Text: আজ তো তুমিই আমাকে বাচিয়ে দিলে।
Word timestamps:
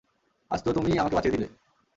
আজ 0.51 0.59
তো 0.63 0.69
তুমিই 0.73 0.99
আমাকে 0.99 1.15
বাচিয়ে 1.15 1.33
দিলে। 1.35 1.47